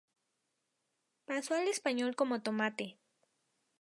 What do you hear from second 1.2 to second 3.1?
Pasó al español como tomate.